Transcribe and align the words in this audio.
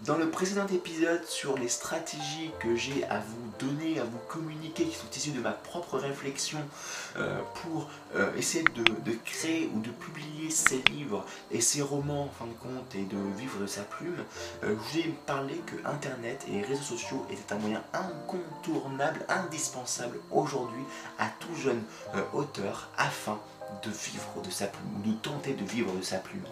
Dans 0.00 0.18
le 0.18 0.28
précédent 0.28 0.66
épisode 0.66 1.24
sur 1.24 1.56
les 1.56 1.70
stratégies 1.70 2.50
que 2.60 2.76
j'ai 2.76 3.02
à 3.04 3.18
vous 3.18 3.66
donner, 3.66 3.98
à 3.98 4.04
vous 4.04 4.18
communiquer, 4.28 4.84
qui 4.84 4.94
sont 4.94 5.06
issues 5.16 5.30
de 5.30 5.40
ma 5.40 5.52
propre 5.52 5.96
réflexion 5.96 6.58
euh, 7.16 7.40
pour 7.54 7.88
euh, 8.14 8.30
essayer 8.36 8.62
de, 8.62 9.12
créer 9.24 9.70
ou 9.74 9.80
de 9.80 9.88
publier 9.88 10.50
ces 10.50 10.82
livres 10.90 11.24
et 11.50 11.62
ces 11.62 11.80
romans 11.80 12.24
en 12.24 12.28
fin 12.28 12.44
de 12.44 12.52
compte 12.52 12.94
et 12.94 13.04
de 13.04 13.16
vivre 13.38 13.58
de 13.58 13.66
sa 13.66 13.80
plume, 13.84 14.22
euh, 14.64 14.74
je 14.92 14.98
vous 14.98 14.98
ai 14.98 15.14
parlé 15.24 15.54
que 15.64 15.76
Internet 15.88 16.44
et 16.46 16.52
les 16.52 16.62
réseaux 16.62 16.82
sociaux 16.82 17.26
étaient 17.30 17.54
un 17.54 17.58
moyen 17.58 17.82
incontournable, 17.94 19.24
indispensable 19.30 20.18
aujourd'hui 20.30 20.84
à 21.18 21.28
tout 21.40 21.54
jeune 21.54 21.82
auteur 22.34 22.90
afin 22.98 23.40
de 23.82 23.88
vivre 23.88 24.42
de 24.44 24.50
sa 24.50 24.66
plume 24.66 24.96
ou 24.98 25.10
de 25.10 25.16
tenter 25.16 25.54
de 25.54 25.64
vivre 25.64 25.92
de 25.96 26.02
sa 26.02 26.18
plume. 26.18 26.44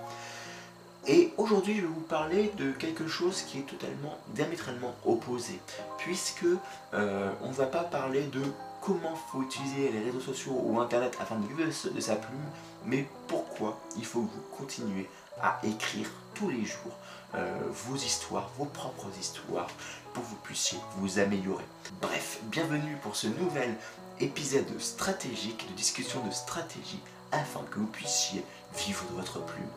Et 1.07 1.35
aujourd'hui, 1.37 1.77
je 1.77 1.83
vais 1.83 1.87
vous 1.87 2.01
parler 2.01 2.51
de 2.57 2.73
quelque 2.73 3.07
chose 3.07 3.43
qui 3.43 3.59
est 3.59 3.67
totalement 3.69 4.17
diamétralement 4.29 4.95
opposé, 5.05 5.61
puisque 5.99 6.47
euh, 6.95 7.31
on 7.43 7.49
ne 7.49 7.55
va 7.55 7.67
pas 7.67 7.83
parler 7.83 8.23
de 8.23 8.41
comment 8.81 9.15
faut 9.15 9.43
utiliser 9.43 9.91
les 9.91 10.01
réseaux 10.01 10.21
sociaux 10.21 10.59
ou 10.65 10.81
internet 10.81 11.15
afin 11.21 11.37
de 11.37 11.47
vivre 11.47 11.63
de 11.95 12.01
sa 12.01 12.17
plume, 12.17 12.41
mais 12.87 13.07
pourquoi 13.29 13.79
il 13.99 14.05
faut 14.07 14.23
que 14.23 14.33
vous 14.33 14.57
continuez 14.57 15.11
à 15.43 15.61
écrire 15.63 16.09
tous 16.35 16.49
les 16.49 16.65
jours 16.65 16.97
euh, 17.35 17.55
vos 17.87 17.97
histoires, 17.97 18.49
vos 18.57 18.65
propres 18.65 19.11
histoires, 19.21 19.69
pour 20.15 20.23
que 20.23 20.29
vous 20.29 20.37
puissiez 20.37 20.79
vous 20.97 21.19
améliorer. 21.19 21.65
Bref, 22.01 22.39
bienvenue 22.45 22.97
pour 23.03 23.15
ce 23.15 23.27
nouvel 23.27 23.75
épisode 24.21 24.81
stratégique, 24.81 25.69
de 25.71 25.77
discussion 25.77 26.25
de 26.25 26.31
stratégie, 26.31 27.01
afin 27.31 27.61
que 27.71 27.79
vous 27.79 27.87
puissiez 27.87 28.43
vivre 28.77 29.05
de 29.11 29.17
votre 29.17 29.45
plume 29.45 29.69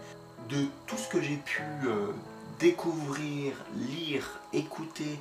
de 0.50 0.66
tout 0.86 0.98
ce 0.98 1.08
que 1.08 1.22
j'ai 1.22 1.38
pu 1.38 1.62
euh, 1.86 2.12
découvrir, 2.60 3.54
lire, 3.76 4.40
écouter, 4.54 5.20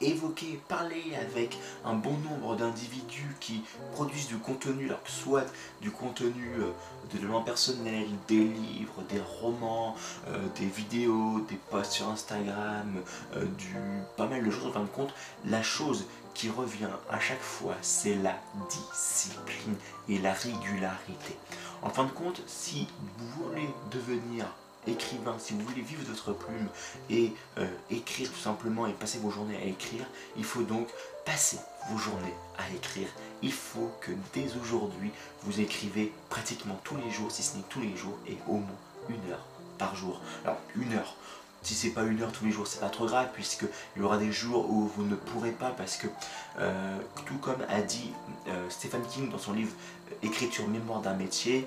évoquer, 0.00 0.60
parler 0.68 1.02
avec 1.20 1.58
un 1.84 1.94
bon 1.94 2.16
nombre 2.28 2.56
d'individus 2.56 3.36
qui 3.40 3.62
produisent 3.92 4.28
du 4.28 4.38
contenu, 4.38 4.90
soit 5.06 5.46
du 5.80 5.90
contenu 5.90 6.52
euh, 6.58 6.72
de 7.10 7.12
développement 7.12 7.42
personnel, 7.42 8.06
des 8.28 8.44
livres, 8.44 9.02
des 9.08 9.20
romans, 9.40 9.96
euh, 10.28 10.38
des 10.58 10.66
vidéos, 10.66 11.40
des 11.48 11.58
posts 11.70 11.92
sur 11.92 12.08
Instagram, 12.08 13.02
du 13.56 13.74
pas 14.16 14.26
mal 14.26 14.44
de 14.44 14.50
choses 14.50 14.66
en 14.66 14.72
fin 14.72 14.82
de 14.82 14.86
compte, 14.86 15.12
la 15.44 15.62
chose 15.62 16.04
qui 16.34 16.48
revient 16.50 16.88
à 17.10 17.18
chaque 17.18 17.42
fois, 17.42 17.74
c'est 17.82 18.14
la 18.14 18.36
discipline 18.70 19.74
et 20.08 20.18
la 20.18 20.32
régularité. 20.32 21.36
En 21.82 21.90
fin 21.90 22.04
de 22.04 22.10
compte, 22.10 22.42
si 22.46 22.86
vous 23.18 23.44
voulez 23.44 23.68
devenir 23.90 24.46
écrivain, 24.86 25.36
si 25.38 25.54
vous 25.54 25.60
voulez 25.60 25.82
vivre 25.82 26.02
votre 26.04 26.32
plume 26.32 26.68
et 27.10 27.32
euh, 27.58 27.66
écrire 27.90 28.30
tout 28.30 28.38
simplement 28.38 28.86
et 28.86 28.92
passer 28.92 29.18
vos 29.18 29.30
journées 29.30 29.56
à 29.56 29.64
écrire, 29.64 30.06
il 30.36 30.44
faut 30.44 30.62
donc 30.62 30.88
passer 31.24 31.58
vos 31.90 31.98
journées 31.98 32.34
à 32.58 32.74
écrire. 32.74 33.08
Il 33.42 33.52
faut 33.52 33.90
que 34.00 34.12
dès 34.34 34.46
aujourd'hui, 34.60 35.10
vous 35.42 35.60
écrivez 35.60 36.12
pratiquement 36.28 36.80
tous 36.84 36.96
les 36.96 37.10
jours, 37.10 37.30
si 37.30 37.42
ce 37.42 37.56
n'est 37.56 37.64
tous 37.68 37.80
les 37.80 37.96
jours, 37.96 38.18
et 38.26 38.36
au 38.46 38.54
moins 38.54 38.78
une 39.08 39.30
heure 39.30 39.44
par 39.78 39.94
jour. 39.94 40.20
Alors, 40.44 40.58
une 40.76 40.92
heure, 40.94 41.14
si 41.62 41.74
c'est 41.74 41.90
pas 41.90 42.04
une 42.04 42.22
heure 42.22 42.32
tous 42.32 42.44
les 42.44 42.50
jours, 42.50 42.66
c'est 42.66 42.80
pas 42.80 42.88
trop 42.88 43.06
grave, 43.06 43.28
puisqu'il 43.34 44.02
y 44.02 44.04
aura 44.04 44.18
des 44.18 44.32
jours 44.32 44.70
où 44.70 44.86
vous 44.86 45.04
ne 45.04 45.14
pourrez 45.16 45.50
pas, 45.50 45.70
parce 45.70 45.96
que, 45.96 46.06
euh, 46.60 46.98
tout 47.26 47.38
comme 47.38 47.62
a 47.68 47.80
dit 47.82 48.12
euh, 48.48 48.70
Stephen 48.70 49.02
King 49.02 49.30
dans 49.30 49.38
son 49.38 49.52
livre 49.52 49.72
euh, 50.10 50.14
Écriture, 50.26 50.68
mémoire 50.68 51.00
d'un 51.00 51.14
métier, 51.14 51.66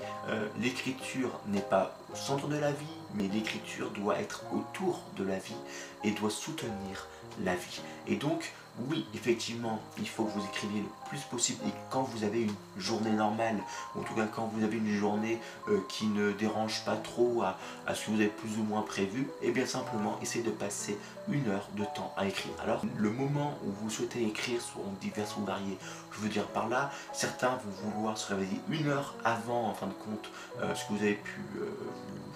l'écriture 0.60 1.40
n'est 1.48 1.62
pas 1.62 1.96
au 2.12 2.16
centre 2.16 2.48
de 2.48 2.58
la 2.58 2.72
vie, 2.72 2.98
mais 3.16 3.28
l'écriture 3.28 3.90
doit 3.92 4.20
être 4.20 4.44
autour 4.54 5.02
de 5.18 5.24
la 5.24 5.38
vie 5.38 5.56
et 6.04 6.12
doit 6.12 6.30
soutenir 6.30 7.08
la 7.44 7.56
vie. 7.56 7.82
Et 8.08 8.16
donc, 8.16 8.52
oui, 8.90 9.06
effectivement, 9.14 9.82
il 9.98 10.08
faut 10.08 10.24
que 10.24 10.32
vous 10.32 10.46
écriviez 10.46 10.82
le 10.82 11.10
plus 11.10 11.20
possible 11.22 11.60
et 11.68 11.72
quand 11.90 12.04
vous 12.04 12.24
avez 12.24 12.44
une 12.44 12.56
journée 12.78 13.12
normale, 13.12 13.58
ou 13.96 14.00
en 14.00 14.04
tout 14.04 14.14
cas 14.16 14.26
quand 14.34 14.50
vous 14.54 14.64
avez 14.64 14.78
une 14.78 14.94
journée 14.94 15.40
euh, 15.68 15.80
qui 15.90 16.08
ne 16.08 16.32
dérange 16.32 16.84
pas 16.86 16.96
trop 16.96 17.44
à, 17.44 17.58
ce 17.94 18.06
que 18.06 18.12
vous 18.12 18.22
avez 18.22 18.30
plus 18.30 18.58
ou 18.58 18.64
moins 18.64 18.82
prévu, 18.82 19.28
et 19.42 19.50
eh 19.50 19.52
bien 19.52 19.66
simplement 19.66 20.18
essayez 20.22 20.44
de 20.44 20.52
passer 20.52 20.98
une 21.30 21.50
heure 21.50 21.68
de 21.76 21.84
temps 21.84 22.14
à 22.16 22.26
écrire. 22.26 22.54
Alors, 22.64 22.82
le 22.98 23.10
moment 23.12 23.58
où 23.66 23.72
vous 23.72 23.90
souhaitez 23.90 24.24
écrire 24.26 24.62
sont 24.62 24.80
divers 25.02 25.28
ou 25.38 25.46
variés. 25.46 25.78
Je 26.14 26.20
veux 26.20 26.30
dire 26.30 26.48
par 26.48 26.70
là, 26.70 26.92
certains 27.14 27.60
vont 27.84 27.90
vouloir 27.92 28.18
se 28.18 28.34
réveiller 28.34 28.60
une 28.70 28.88
heure 28.88 29.16
avant, 29.24 29.68
en 29.68 29.74
fin 29.74 29.88
de 29.88 29.94
compte, 29.94 30.30
euh, 30.62 30.74
ce 30.76 30.86
que 30.86 30.94
vous 30.94 31.04
avez 31.04 31.16
pu 31.16 31.42
euh, 31.58 31.70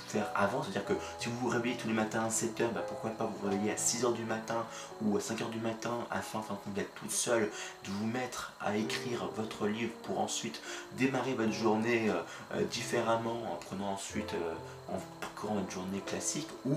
faire 0.07 0.29
avant. 0.35 0.63
C'est-à-dire 0.63 0.85
que 0.85 0.93
si 1.19 1.29
vous 1.29 1.37
vous 1.37 1.49
réveillez 1.49 1.75
tous 1.77 1.87
les 1.87 1.93
matins 1.93 2.23
à 2.25 2.29
7h, 2.29 2.71
bah, 2.73 2.83
pourquoi 2.87 3.11
pas 3.11 3.25
vous 3.25 3.49
réveiller 3.49 3.71
à 3.71 3.75
6h 3.75 4.13
du 4.13 4.23
matin 4.23 4.65
ou 5.01 5.17
à 5.17 5.19
5h 5.19 5.49
du 5.49 5.59
matin 5.59 6.05
afin, 6.11 6.39
enfin, 6.39 6.57
d'être 6.67 6.93
toute 6.95 7.11
seule, 7.11 7.43
de 7.85 7.91
vous 7.91 8.05
mettre 8.05 8.53
à 8.61 8.75
écrire 8.75 9.29
votre 9.35 9.67
livre 9.67 9.93
pour 10.03 10.19
ensuite 10.19 10.61
démarrer 10.93 11.33
votre 11.33 11.53
journée 11.53 12.09
euh, 12.09 12.21
euh, 12.55 12.63
différemment 12.65 13.51
en 13.51 13.55
prenant 13.55 13.93
ensuite, 13.93 14.33
euh, 14.33 14.53
en 14.93 14.99
parcourant 15.45 15.59
votre 15.59 15.71
journée 15.71 16.01
classique 16.05 16.47
ou 16.65 16.75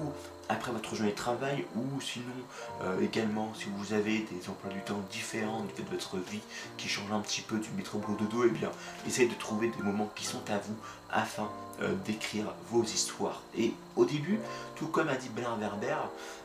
après 0.48 0.72
votre 0.72 0.94
journée 0.94 1.12
de 1.12 1.16
travail 1.16 1.64
ou 1.76 2.00
sinon 2.00 3.00
également 3.02 3.52
si 3.54 3.66
vous 3.76 3.92
avez 3.92 4.20
des 4.20 4.48
emplois 4.48 4.72
du 4.72 4.80
temps 4.80 5.00
différents 5.10 5.62
du 5.62 5.72
fait 5.74 5.82
de 5.82 5.90
votre 5.90 6.16
vie 6.16 6.40
qui 6.76 6.88
changent 6.88 7.12
un 7.12 7.20
petit 7.20 7.42
peu 7.42 7.58
du 7.58 7.70
métro 7.70 7.98
boulot 7.98 8.18
dodo, 8.18 8.44
et 8.44 8.48
eh 8.48 8.50
bien 8.50 8.70
essayez 9.06 9.28
de 9.28 9.34
trouver 9.34 9.68
des 9.68 9.82
moments 9.82 10.10
qui 10.14 10.24
sont 10.24 10.42
à 10.50 10.58
vous 10.58 10.76
afin 11.10 11.48
euh, 11.80 11.94
d'écrire 12.04 12.46
vos 12.70 12.82
histoires. 12.82 13.40
Et 13.56 13.72
au 13.94 14.04
début, 14.04 14.40
tout 14.74 14.88
comme 14.88 15.08
a 15.08 15.14
dit 15.14 15.28
Bernard 15.28 15.58
Werber, 15.58 15.94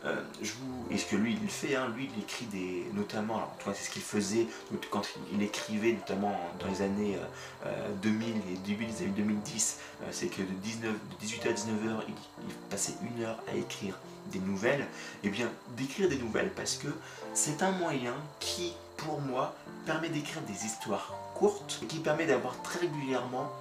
euh, 0.05 0.21
je 0.43 0.51
vous, 0.51 0.85
et 0.91 0.97
ce 0.99 1.07
que 1.07 1.15
lui 1.15 1.35
il 1.41 1.49
fait, 1.49 1.75
hein, 1.75 1.91
lui 1.95 2.07
il 2.15 2.21
écrit 2.21 2.45
des, 2.45 2.85
notamment, 2.93 3.37
alors 3.37 3.51
c'est 3.73 3.85
ce 3.85 3.89
qu'il 3.89 4.03
faisait 4.03 4.45
quand 4.91 5.07
il, 5.33 5.41
écrivait, 5.41 5.93
notamment 5.93 6.39
dans 6.59 6.67
les 6.67 6.83
années 6.83 7.17
2000 8.03 8.29
euh, 8.29 8.53
et 8.53 8.57
début 8.57 8.85
des 8.85 9.01
années 9.01 9.13
2010, 9.17 9.79
c'est 10.11 10.27
que 10.27 10.43
de, 10.43 10.53
19, 10.61 10.91
de 10.91 11.25
18h 11.25 11.49
à 11.49 11.53
19h, 11.53 12.01
il, 12.47 12.53
passait 12.69 12.93
une 13.03 13.23
heure 13.23 13.39
à 13.51 13.55
écrire 13.55 13.97
des 14.31 14.39
nouvelles, 14.39 14.81
et 14.81 15.27
eh 15.27 15.29
bien 15.29 15.49
d'écrire 15.77 16.09
des 16.09 16.17
nouvelles 16.17 16.51
parce 16.55 16.75
que 16.75 16.87
c'est 17.33 17.61
un 17.61 17.71
moyen 17.71 18.13
qui, 18.39 18.73
pour 18.97 19.19
moi, 19.21 19.53
permet 19.85 20.09
d'écrire 20.09 20.41
des 20.43 20.65
histoires 20.65 21.13
courtes 21.35 21.79
et 21.83 21.85
qui 21.87 21.99
permet 21.99 22.25
d'avoir 22.25 22.61
très 22.61 22.79
régulièrement 22.79 23.51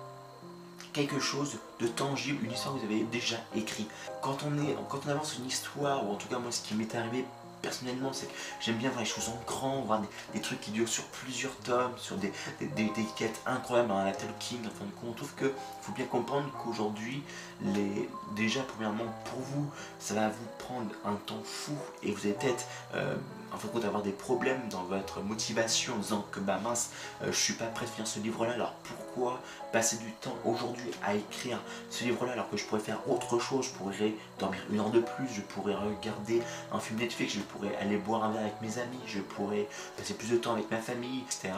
quelque 0.92 1.20
chose 1.20 1.58
de 1.80 1.88
tangible, 1.88 2.44
une 2.44 2.52
histoire 2.52 2.74
que 2.74 2.80
vous 2.80 2.86
avez 2.86 3.02
déjà 3.04 3.36
écrite. 3.56 3.90
Quand 4.20 4.38
on, 4.44 4.58
est, 4.62 4.76
quand 4.88 5.00
on 5.06 5.10
avance 5.10 5.36
une 5.38 5.46
histoire, 5.46 6.06
ou 6.06 6.12
en 6.12 6.16
tout 6.16 6.28
cas 6.28 6.38
moi 6.38 6.52
ce 6.52 6.62
qui 6.62 6.74
m'est 6.74 6.94
arrivé 6.94 7.24
personnellement, 7.62 8.12
c'est 8.12 8.26
que 8.26 8.32
j'aime 8.60 8.76
bien 8.76 8.90
voir 8.90 9.00
les 9.00 9.08
choses 9.08 9.28
en 9.28 9.40
grand, 9.46 9.82
voir 9.82 10.02
des, 10.34 10.40
trucs 10.40 10.60
qui 10.60 10.72
durent 10.72 10.88
sur 10.88 11.04
plusieurs 11.04 11.54
tomes, 11.58 11.92
sur 11.96 12.16
des, 12.16 12.32
des, 12.60 12.90
quêtes 13.16 13.40
incroyables, 13.46 13.92
un 13.92 14.04
la 14.04 14.12
King, 14.40 14.58
en 14.66 14.70
fin 14.70 14.84
de 14.84 14.90
compte. 15.00 15.16
Trouve 15.16 15.34
que 15.34 15.52
faut 15.80 15.92
bien 15.92 16.06
comprendre 16.06 16.50
qu'aujourd'hui, 16.62 17.22
les, 17.62 18.08
déjà, 18.34 18.62
premièrement, 18.62 19.06
pour 19.26 19.40
vous, 19.40 19.70
ça 19.98 20.14
va 20.14 20.28
vous 20.28 20.46
prendre 20.58 20.90
un 21.04 21.14
temps 21.14 21.42
fou 21.44 21.76
et 22.02 22.10
vous 22.10 22.26
allez 22.26 22.34
peut-être, 22.34 22.66
euh, 22.94 23.14
en 23.54 23.58
de 23.58 23.66
compte, 23.66 23.84
avoir 23.84 24.02
des 24.02 24.12
problèmes 24.12 24.68
dans 24.70 24.82
votre 24.84 25.20
motivation 25.20 25.94
en 25.94 25.98
disant 25.98 26.24
que 26.30 26.40
bah 26.40 26.58
mince, 26.62 26.90
euh, 27.22 27.26
je 27.32 27.38
suis 27.38 27.52
pas 27.54 27.66
prêt 27.66 27.86
à 27.86 27.88
finir 27.88 28.06
ce 28.06 28.18
livre-là, 28.20 28.52
alors 28.52 28.74
pourquoi 28.82 29.40
passer 29.72 29.96
du 29.96 30.10
temps 30.12 30.36
aujourd'hui 30.44 30.90
à 31.04 31.14
écrire 31.14 31.58
ce 31.90 32.04
livre-là 32.04 32.32
alors 32.32 32.50
que 32.50 32.56
je 32.56 32.64
pourrais 32.64 32.80
faire 32.80 32.98
autre 33.08 33.38
chose, 33.38 33.66
je 33.66 33.70
pourrais 33.70 34.14
dormir 34.38 34.60
une 34.70 34.80
heure 34.80 34.90
de 34.90 35.00
plus, 35.00 35.28
je 35.34 35.40
pourrais 35.42 35.74
regarder 35.74 36.42
un 36.72 36.78
film 36.78 36.98
Netflix, 36.98 37.34
je 37.34 37.40
pourrais 37.40 37.76
aller 37.76 37.96
boire 37.96 38.24
un 38.24 38.32
verre 38.32 38.42
avec 38.42 38.60
mes 38.60 38.78
amis, 38.78 39.00
je 39.06 39.20
pourrais 39.20 39.68
passer 39.96 40.14
plus 40.14 40.30
de 40.30 40.36
temps 40.36 40.52
avec 40.52 40.70
ma 40.70 40.78
famille, 40.78 41.20
etc. 41.20 41.50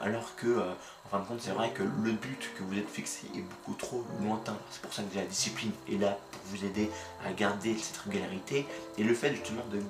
Alors 0.00 0.34
que, 0.36 0.46
euh, 0.46 0.72
en 1.08 1.16
fin 1.16 1.22
de 1.22 1.28
compte, 1.28 1.40
c'est 1.40 1.52
vrai 1.52 1.70
que 1.70 1.82
le 1.82 2.12
but 2.12 2.50
que 2.56 2.62
vous 2.62 2.78
êtes 2.78 2.88
fixé 2.88 3.26
est 3.34 3.40
beaucoup 3.40 3.74
trop 3.74 4.04
lointain. 4.22 4.56
C'est 4.70 4.82
pour 4.82 4.92
ça 4.92 5.02
que 5.02 5.16
la 5.16 5.24
discipline 5.24 5.72
est 5.90 5.96
là 5.96 6.18
pour 6.30 6.40
vous 6.46 6.64
aider 6.64 6.90
à 7.24 7.32
garder 7.32 7.76
cette 7.78 7.96
régularité 7.98 8.66
et 8.98 9.04
le 9.04 9.14
fait 9.14 9.34
justement 9.34 9.64
de, 9.72 9.80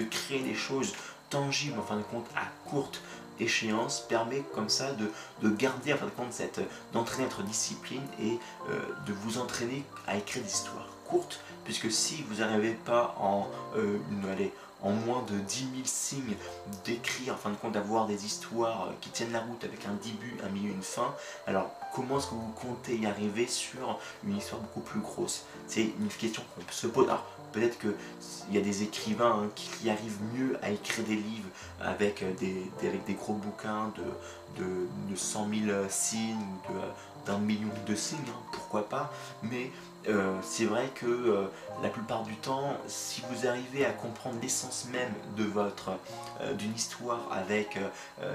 de 0.00 0.06
créer 0.06 0.40
des 0.40 0.54
choses 0.54 0.92
tangibles 1.30 1.78
en 1.78 1.82
fin 1.82 1.96
de 1.96 2.02
compte 2.02 2.26
à 2.36 2.46
courte 2.70 3.00
échéance 3.40 4.04
permet 4.08 4.42
comme 4.54 4.68
ça 4.68 4.92
de, 4.92 5.50
garder 5.50 5.92
en 5.92 5.96
fin 5.96 6.06
de 6.06 6.10
compte 6.10 6.32
cette 6.32 6.60
d'entraîner 6.92 7.24
votre 7.24 7.42
discipline 7.42 8.02
et 8.20 8.38
euh, 8.70 8.80
de 9.06 9.12
vous 9.12 9.38
entraîner 9.38 9.84
à 10.06 10.16
écrire 10.16 10.42
des 10.42 10.50
histoires 10.50 10.88
courtes 11.06 11.40
puisque 11.64 11.90
si 11.90 12.22
vous 12.28 12.36
n'arrivez 12.36 12.72
pas 12.72 13.14
en 13.20 13.48
euh, 13.76 13.98
allez, 14.32 14.52
en 14.82 14.90
moins 14.90 15.22
de 15.22 15.38
10 15.38 15.58
000 15.58 15.70
signes 15.84 16.36
d'écrire, 16.84 17.34
en 17.34 17.36
fin 17.36 17.50
de 17.50 17.56
compte 17.56 17.72
d'avoir 17.72 18.06
des 18.06 18.24
histoires 18.24 18.92
qui 19.00 19.10
tiennent 19.10 19.32
la 19.32 19.40
route 19.40 19.62
avec 19.64 19.84
un 19.86 19.94
début, 20.02 20.36
un 20.44 20.48
milieu, 20.50 20.70
une 20.70 20.82
fin, 20.82 21.14
alors 21.46 21.70
comment 21.94 22.18
est-ce 22.18 22.26
que 22.26 22.34
vous 22.34 22.52
comptez 22.60 22.96
y 22.96 23.06
arriver 23.06 23.46
sur 23.46 23.98
une 24.24 24.36
histoire 24.36 24.60
beaucoup 24.60 24.80
plus 24.80 25.00
grosse? 25.00 25.44
C'est 25.66 25.82
une 25.82 26.08
question 26.08 26.42
qu'on 26.54 26.72
se 26.72 26.86
pose. 26.86 27.08
Alors, 27.08 27.26
peut-être 27.52 27.78
qu'il 27.78 27.94
y 28.52 28.58
a 28.58 28.60
des 28.60 28.82
écrivains 28.82 29.42
hein, 29.44 29.50
qui 29.54 29.90
arrivent 29.90 30.20
mieux 30.34 30.58
à 30.62 30.70
écrire 30.70 31.04
des 31.06 31.16
livres 31.16 31.48
avec 31.80 32.24
des, 32.36 32.70
avec 32.82 33.04
des 33.04 33.14
gros 33.14 33.34
bouquins 33.34 33.92
de, 33.96 34.62
de, 34.62 35.16
100 35.16 35.48
000 35.66 35.88
signes, 35.88 36.36
de 36.68 36.74
d'un 37.26 37.38
million 37.38 37.68
de 37.86 37.94
signes, 37.94 38.18
hein, 38.28 38.42
pourquoi 38.52 38.88
pas, 38.88 39.12
mais 39.42 39.70
euh, 40.06 40.38
c'est 40.42 40.64
vrai 40.64 40.90
que 40.94 41.06
euh, 41.06 41.46
la 41.82 41.88
plupart 41.88 42.22
du 42.22 42.34
temps, 42.36 42.76
si 42.86 43.22
vous 43.28 43.46
arrivez 43.46 43.84
à 43.84 43.90
comprendre 43.90 44.36
l'essence 44.40 44.86
même 44.92 45.12
euh, 45.38 46.54
d'une 46.54 46.74
histoire 46.74 47.20
avec 47.32 47.78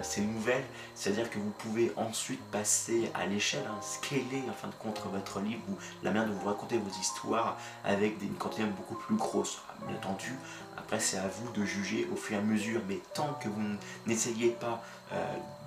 ces 0.01 0.21
nouvelles, 0.21 0.63
c'est-à-dire 0.95 1.29
que 1.29 1.39
vous 1.39 1.51
pouvez 1.51 1.91
ensuite 1.95 2.41
passer 2.51 3.11
à 3.13 3.25
l'échelle, 3.25 3.63
hein, 3.67 3.79
scaler 3.81 4.43
en 4.49 4.53
fin 4.53 4.67
de 4.67 4.73
compte 4.75 5.01
votre 5.11 5.39
livre 5.39 5.61
ou 5.69 5.77
la 6.03 6.11
manière 6.11 6.29
de 6.29 6.33
vous 6.33 6.47
raconter 6.47 6.77
vos 6.77 6.91
histoires 6.99 7.57
avec 7.83 8.17
des, 8.19 8.25
une 8.25 8.71
beaucoup 8.71 8.95
plus 8.95 9.15
grosse. 9.15 9.61
Bien 9.87 9.97
entendu, 9.97 10.33
après 10.77 10.99
c'est 10.99 11.17
à 11.17 11.27
vous 11.27 11.51
de 11.51 11.65
juger 11.65 12.07
au 12.11 12.15
fur 12.15 12.35
et 12.35 12.39
à 12.39 12.41
mesure, 12.41 12.81
mais 12.87 12.99
tant 13.13 13.33
que 13.41 13.49
vous 13.49 13.61
n'essayez 14.05 14.51
pas 14.51 14.81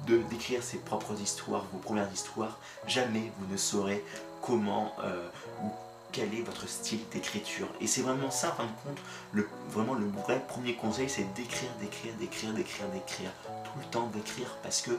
de 0.07 0.19
d'écrire 0.31 0.63
ses 0.63 0.79
propres 0.79 1.21
histoires, 1.21 1.65
vos 1.73 1.79
premières 1.79 2.11
histoires, 2.13 2.59
jamais 2.87 3.31
vous 3.39 3.53
ne 3.53 3.57
saurez 3.57 4.03
comment 4.47 4.95
quel 6.13 6.33
est 6.35 6.43
votre 6.43 6.69
style 6.69 7.01
d'écriture. 7.13 7.69
Et 7.81 7.87
c'est 7.87 8.01
vraiment 8.01 8.31
ça, 8.31 8.53
en 8.53 8.57
fin 8.57 8.65
de 8.65 8.69
compte, 8.85 8.99
le, 9.33 9.47
vraiment 9.69 9.95
le 9.95 10.07
vrai 10.07 10.43
premier 10.49 10.75
conseil, 10.75 11.11
c'est 11.11 11.31
d'écrire, 11.35 11.71
d'écrire, 11.81 12.15
d'écrire, 12.15 12.53
d'écrire, 12.53 12.89
d'écrire, 12.89 13.31
tout 13.65 13.79
le 13.79 13.85
temps 13.91 14.07
d'écrire, 14.15 14.57
parce 14.63 14.81
que 14.81 14.93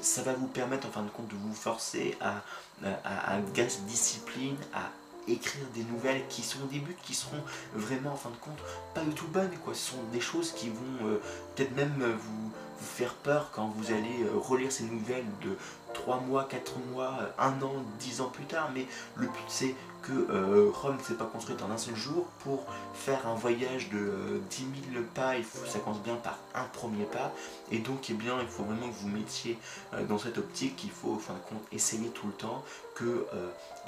ça 0.00 0.22
va 0.22 0.34
vous 0.34 0.46
permettre, 0.46 0.86
en 0.86 0.90
fin 0.90 1.02
de 1.02 1.10
compte, 1.10 1.28
de 1.28 1.36
vous 1.36 1.54
forcer 1.54 2.16
à, 2.20 2.42
à, 2.84 3.34
à, 3.34 3.40
discipline, 3.86 4.56
à 4.72 4.90
écrire 5.28 5.64
des 5.74 5.84
nouvelles 5.84 6.22
qui 6.28 6.42
sont 6.42 6.64
des 6.70 6.78
buts 6.78 6.96
qui 7.02 7.14
seront 7.14 7.42
vraiment 7.74 8.12
en 8.12 8.16
fin 8.16 8.30
de 8.30 8.36
compte 8.36 8.58
pas 8.92 9.02
du 9.02 9.12
tout 9.12 9.28
bonnes 9.28 9.52
quoi 9.64 9.72
ce 9.72 9.92
sont 9.92 10.02
des 10.12 10.20
choses 10.20 10.52
qui 10.52 10.68
vont 10.68 11.06
euh, 11.06 11.20
peut-être 11.54 11.76
même 11.76 11.94
euh, 12.02 12.12
vous, 12.18 12.50
vous, 12.50 12.86
faire 12.86 13.14
peur 13.14 13.50
quand 13.52 13.68
vous 13.76 13.92
allez 13.92 14.24
euh, 14.24 14.36
relire 14.36 14.72
ces 14.72 14.82
nouvelles 14.82 15.26
de 15.42 15.56
3 16.02 16.20
mois, 16.20 16.44
4 16.44 16.72
mois, 16.92 17.14
1 17.38 17.62
an, 17.62 17.72
10 17.98 18.20
ans 18.20 18.30
plus 18.32 18.44
tard 18.44 18.70
mais 18.74 18.86
le 19.16 19.26
but 19.26 19.44
c'est 19.48 19.74
que 20.02 20.12
euh, 20.12 20.70
Rome 20.74 20.96
ne 20.98 21.02
s'est 21.02 21.14
pas 21.14 21.24
construite 21.24 21.62
en 21.62 21.70
un 21.70 21.78
seul 21.78 21.96
jour. 21.96 22.26
Pour 22.40 22.64
faire 22.92 23.26
un 23.26 23.34
voyage 23.34 23.88
de 23.90 24.40
10 24.50 24.64
euh, 24.64 24.92
000 24.94 25.04
pas, 25.14 25.36
il 25.36 25.44
faut, 25.44 25.64
ça 25.66 25.78
commence 25.78 26.02
bien 26.02 26.16
par 26.16 26.38
un 26.54 26.64
premier 26.64 27.04
pas. 27.04 27.32
Et 27.70 27.78
donc, 27.78 28.10
eh 28.10 28.14
bien, 28.14 28.34
il 28.40 28.48
faut 28.48 28.64
vraiment 28.64 28.88
que 28.88 28.94
vous 28.94 29.08
mettiez 29.08 29.58
euh, 29.94 30.04
dans 30.04 30.18
cette 30.18 30.38
optique 30.38 30.76
qu'il 30.76 30.90
faut, 30.90 31.14
en 31.14 31.18
fin 31.18 31.34
de 31.34 31.38
compte, 31.38 31.62
essayer 31.72 32.08
tout 32.08 32.26
le 32.26 32.32
temps 32.32 32.64
que 32.94 33.26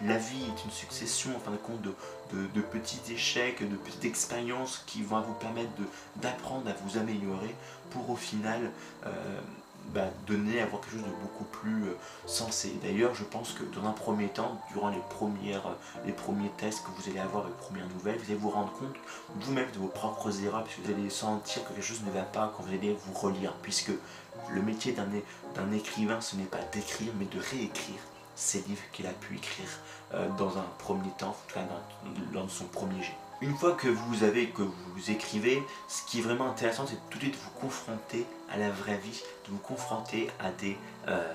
la 0.03 0.17
vie 0.17 0.45
est 0.45 0.65
une 0.65 0.71
succession, 0.71 1.37
en 1.37 1.39
fin 1.39 1.51
de 1.51 1.59
compte, 1.59 1.83
de, 1.83 2.61
petits 2.61 3.13
échecs, 3.13 3.69
de 3.69 3.77
petites 3.77 4.07
expériences 4.07 4.83
qui 4.87 5.03
vont 5.03 5.21
vous 5.21 5.35
permettre 5.35 5.71
d'apprendre 6.17 6.71
à 6.71 6.73
vous 6.85 6.97
améliorer 6.97 7.55
pour 7.91 8.09
au 8.09 8.17
final 8.17 8.71
bah, 9.93 10.07
donner, 10.27 10.61
avoir 10.61 10.81
quelque 10.81 10.93
chose 10.93 11.03
de 11.03 11.23
beaucoup 11.23 11.45
plus 11.45 11.85
euh, 11.85 11.97
sensé. 12.27 12.79
D'ailleurs, 12.83 13.15
je 13.15 13.25
pense 13.25 13.53
que 13.53 13.65
dans 13.65 13.87
un 13.87 13.93
premier 13.93 14.29
temps, 14.29 14.61
durant 14.73 14.89
les, 14.89 14.97
euh, 14.99 16.13
premiers 16.17 16.51
tests 16.57 16.85
que 16.85 16.91
vous 16.91 17.11
allez 17.11 17.21
avoir, 17.21 17.47
les 17.47 17.53
premières 17.53 17.89
nouvelles, 17.89 18.19
vous 18.19 18.25
allez 18.25 18.41
vous 18.41 18.51
rendre 18.51 18.73
compte 18.73 18.97
vous-même 19.37 19.71
de 19.73 19.79
vos 19.79 19.89
propres 19.89 20.43
erreurs, 20.43 20.65
puisque 20.65 20.81
vous 20.81 20.93
allez 20.93 21.11
sentir 21.11 21.65
que 21.65 21.75
quelque 21.75 21.83
chose 21.83 22.03
ne 22.05 22.11
va 22.11 22.23
pas 22.23 22.53
quand 22.57 22.63
vous 22.63 22.75
allez 22.75 22.97
vous 23.07 23.13
relire, 23.13 23.53
puisque 23.63 23.93
le 24.51 24.63
métier 24.63 24.93
d'un 24.93 25.73
écrivain, 25.73 26.21
ce 26.21 26.37
n'est 26.37 26.45
pas 26.45 26.63
d'écrire, 26.73 27.13
mais 27.19 27.27
de 27.27 27.41
réécrire 27.41 28.01
ces 28.35 28.61
livres 28.63 28.83
qu'il 28.93 29.07
a 29.07 29.13
pu 29.13 29.37
écrire 29.37 29.69
euh, 30.13 30.29
dans 30.39 30.59
un 30.59 30.67
premier 30.79 31.11
temps, 31.19 31.37
dans, 31.55 32.41
dans 32.41 32.49
son 32.49 32.65
premier 32.65 33.03
jet. 33.03 33.17
Une 33.41 33.55
fois 33.57 33.73
que 33.73 33.89
vous 33.89 34.23
avez, 34.23 34.49
que 34.49 34.63
vous 34.63 35.11
écrivez, 35.11 35.63
ce 35.89 36.03
qui 36.07 36.21
est 36.21 36.23
vraiment 36.23 36.49
intéressant, 36.49 36.87
c'est 36.87 36.99
tout 37.11 37.19
de 37.19 37.25
suite 37.25 37.37
vous 37.37 37.61
confronter 37.61 38.27
à 38.51 38.57
la 38.57 38.71
vraie 38.71 38.97
vie, 38.99 39.23
de 39.47 39.51
vous 39.51 39.59
confronter 39.59 40.29
à 40.39 40.51
des, 40.53 40.77
euh, 41.09 41.33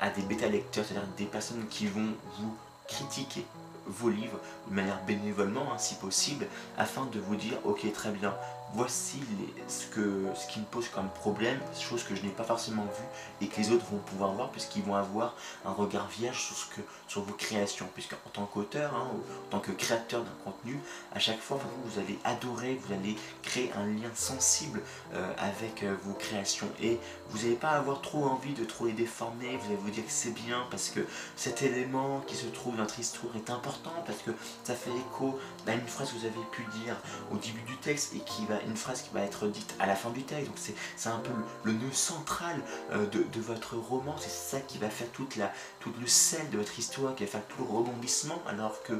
à, 0.00 0.10
des 0.10 0.22
bêta-lecteurs, 0.22 0.84
c'est-à-dire 0.84 1.08
des 1.16 1.26
personnes 1.26 1.66
qui 1.68 1.86
vont 1.86 2.14
vous 2.38 2.56
critiquer 2.88 3.46
vos 3.86 4.08
livres 4.08 4.38
de 4.68 4.74
manière 4.74 5.02
bénévolement, 5.04 5.72
hein, 5.72 5.78
si 5.78 5.94
possible, 5.94 6.46
afin 6.76 7.06
de 7.06 7.20
vous 7.20 7.36
dire, 7.36 7.58
ok, 7.64 7.90
très 7.92 8.10
bien, 8.10 8.34
voici 8.74 9.20
ce, 9.68 9.86
que, 9.86 10.24
ce 10.34 10.52
qui 10.52 10.58
me 10.60 10.64
pose 10.64 10.88
comme 10.88 11.08
problème, 11.08 11.58
chose 11.78 12.02
que 12.02 12.14
je 12.14 12.22
n'ai 12.22 12.30
pas 12.30 12.44
forcément 12.44 12.84
vu 12.84 13.04
et 13.40 13.48
que 13.48 13.56
les 13.56 13.70
autres 13.70 13.84
vont 13.86 13.98
pouvoir 13.98 14.32
voir 14.32 14.50
puisqu'ils 14.50 14.82
vont 14.82 14.96
avoir 14.96 15.34
un 15.64 15.72
regard 15.72 16.08
vierge 16.08 16.40
sur, 16.46 16.56
ce 16.56 16.66
que, 16.66 16.80
sur 17.06 17.22
vos 17.22 17.34
créations. 17.34 17.88
Puisqu'en 17.94 18.16
tant 18.32 18.46
qu'auteur, 18.46 18.94
hein, 18.94 19.08
en 19.46 19.50
tant 19.50 19.60
que 19.60 19.70
créateur 19.72 20.22
d'un 20.22 20.36
contenu, 20.44 20.78
à 21.12 21.18
chaque 21.18 21.40
fois 21.40 21.58
vous 21.84 21.98
allez 22.00 22.18
adorer, 22.24 22.80
vous 22.84 22.92
allez 22.92 23.16
créer 23.42 23.70
un 23.76 23.86
lien 23.86 24.10
sensible 24.14 24.82
euh, 25.14 25.32
avec 25.38 25.82
euh, 25.82 25.94
vos 26.04 26.14
créations 26.14 26.68
et 26.82 26.98
vous 27.30 27.38
n'allez 27.38 27.56
pas 27.56 27.70
avoir 27.70 28.00
trop 28.00 28.24
envie 28.24 28.54
de 28.54 28.64
trop 28.64 28.86
les 28.86 28.92
déformer, 28.92 29.56
vous 29.56 29.66
allez 29.66 29.76
vous 29.76 29.90
dire 29.90 30.04
que 30.04 30.10
c'est 30.10 30.34
bien 30.34 30.66
parce 30.70 30.90
que 30.90 31.00
cet 31.36 31.62
élément 31.62 32.20
qui 32.26 32.34
se 32.34 32.46
trouve 32.46 32.76
dans 32.76 32.82
notre 32.82 32.98
histoire 32.98 33.34
est 33.36 33.50
important 33.50 33.92
parce 34.06 34.18
que 34.18 34.30
ça 34.64 34.74
fait 34.74 34.90
écho 34.90 35.38
à 35.66 35.72
une 35.72 35.86
phrase 35.86 36.10
que 36.10 36.18
vous 36.18 36.26
avez 36.26 36.44
pu 36.52 36.62
dire 36.84 36.96
au 37.32 37.36
début 37.36 37.62
du 37.62 37.76
texte 37.78 38.14
et 38.14 38.20
qui 38.20 38.44
va 38.46 38.63
une 38.66 38.76
phrase 38.76 39.02
qui 39.02 39.10
va 39.12 39.20
être 39.22 39.46
dite 39.46 39.74
à 39.78 39.86
la 39.86 39.94
fin 39.94 40.10
du 40.10 40.22
texte. 40.22 40.46
Donc 40.46 40.58
c'est 40.96 41.08
un 41.08 41.18
peu 41.18 41.30
le, 41.64 41.72
nœud 41.72 41.92
central 41.92 42.56
euh, 42.92 43.06
de, 43.06 43.40
votre 43.40 43.76
roman. 43.76 44.14
C'est 44.18 44.30
ça 44.30 44.60
qui 44.60 44.78
va 44.78 44.90
faire 44.90 45.08
toute 45.12 45.36
la, 45.36 45.52
tout 45.80 45.92
le 46.00 46.06
sel 46.06 46.48
de 46.50 46.58
votre 46.58 46.78
histoire, 46.78 47.14
qui 47.14 47.24
va 47.24 47.30
faire 47.30 47.46
tout 47.46 47.62
le 47.64 47.70
rebondissement. 47.70 48.42
Alors 48.46 48.82
que 48.82 48.94